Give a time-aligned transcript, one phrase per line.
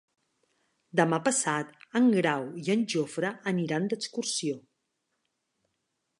[0.99, 4.61] Demà passat en Grau i en Jofre aniran d'excursió.